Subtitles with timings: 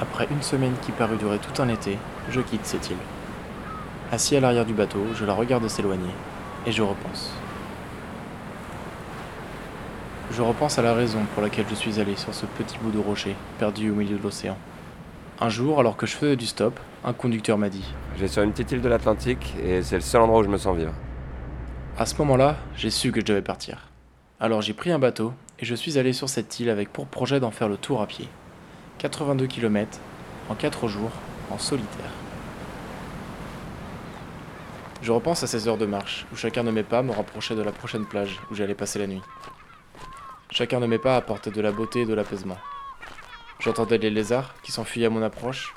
[0.00, 1.98] Après une semaine qui parut durer tout un été,
[2.30, 2.96] je quitte cette île.
[4.10, 6.10] Assis à l'arrière du bateau, je la regarde s'éloigner,
[6.66, 7.30] et je repense.
[10.30, 12.98] Je repense à la raison pour laquelle je suis allé sur ce petit bout de
[12.98, 14.56] rocher, perdu au milieu de l'océan.
[15.38, 17.84] Un jour, alors que je faisais du stop, un conducteur m'a dit
[18.16, 20.48] Je vais sur une petite île de l'Atlantique et c'est le seul endroit où je
[20.48, 20.94] me sens vivre.
[21.98, 23.88] À ce moment-là, j'ai su que je devais partir.
[24.38, 27.38] Alors j'ai pris un bateau et je suis allé sur cette île avec pour projet
[27.38, 28.28] d'en faire le tour à pied.
[29.00, 29.98] 82 km,
[30.50, 31.10] en 4 jours,
[31.50, 32.10] en solitaire.
[35.00, 37.62] Je repense à ces heures de marche, où chacun de mes pas me rapprochait de
[37.62, 39.22] la prochaine plage où j'allais passer la nuit.
[40.50, 42.58] Chacun de mes pas apportait de la beauté et de l'apaisement.
[43.58, 45.72] J'entendais les lézards qui s'enfuyaient à mon approche,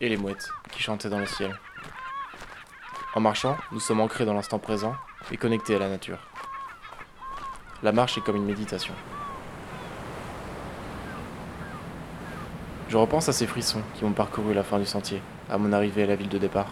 [0.00, 1.58] et les mouettes qui chantaient dans le ciel.
[3.16, 4.94] En marchant, nous sommes ancrés dans l'instant présent
[5.32, 6.18] et connectés à la nature.
[7.82, 8.94] La marche est comme une méditation.
[12.92, 16.02] Je repense à ces frissons qui ont parcouru la fin du sentier, à mon arrivée
[16.02, 16.68] à la ville de départ.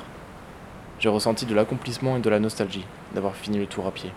[0.99, 4.13] J'ai ressenti de l'accomplissement et de la nostalgie d'avoir fini le tour à pied.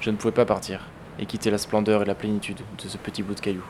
[0.00, 3.22] Je ne pouvais pas partir et quitter la splendeur et la plénitude de ce petit
[3.22, 3.62] bout de caillou.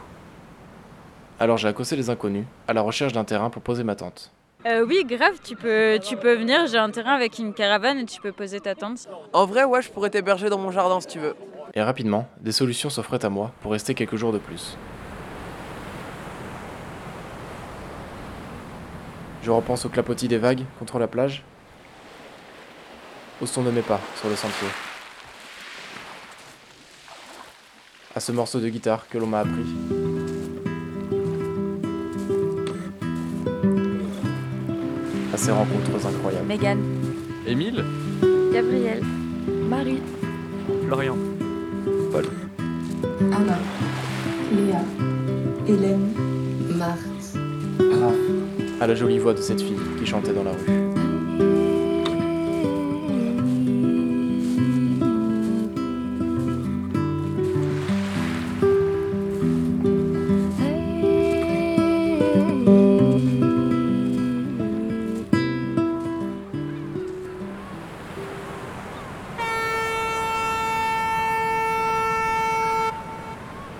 [1.40, 4.30] Alors j'ai accossé les inconnus, à la recherche d'un terrain pour poser ma tente.
[4.64, 6.68] Euh, oui, grave, tu peux, tu peux venir.
[6.68, 9.08] J'ai un terrain avec une caravane et tu peux poser ta tente.
[9.32, 11.34] En vrai, ouais, je pourrais t'héberger dans mon jardin si tu veux.
[11.74, 14.76] Et rapidement, des solutions s'offraient à moi pour rester quelques jours de plus.
[19.42, 21.42] Je repense au clapotis des vagues contre la plage,
[23.40, 24.68] au son de mes pas sur le sentier,
[28.14, 29.66] à ce morceau de guitare que l'on m'a appris.
[35.34, 36.46] À ces rencontres incroyables.
[36.46, 36.80] Megan,
[37.44, 37.84] Émile
[38.52, 39.02] Gabriel,
[39.68, 40.02] Marie,
[40.86, 41.16] Florian.
[42.12, 42.26] Paul.
[43.20, 43.58] Anna,
[44.54, 44.82] Léa,
[45.66, 46.12] Hélène,
[46.76, 47.36] Marthe,
[48.00, 48.51] Raph.
[48.82, 50.58] À la jolie voix de cette fille qui chantait dans la rue.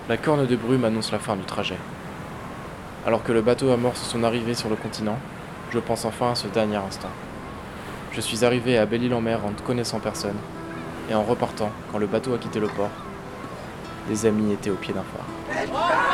[0.07, 1.75] La corne de brume annonce la fin du trajet.
[3.05, 5.17] Alors que le bateau amorce son arrivée sur le continent,
[5.71, 7.09] je pense enfin à ce dernier instant.
[8.13, 10.37] Je suis arrivé à Belle-Île-en-Mer en ne connaissant personne,
[11.09, 12.89] et en repartant, quand le bateau a quitté le port,
[14.07, 16.12] des amis étaient au pied d'un phare.